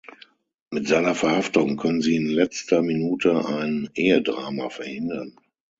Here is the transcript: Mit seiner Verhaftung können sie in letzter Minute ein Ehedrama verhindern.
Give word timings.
Mit 0.71 0.87
seiner 0.87 1.13
Verhaftung 1.13 1.77
können 1.77 2.01
sie 2.01 2.15
in 2.15 2.25
letzter 2.25 2.81
Minute 2.81 3.45
ein 3.45 3.87
Ehedrama 3.93 4.69
verhindern. 4.71 5.35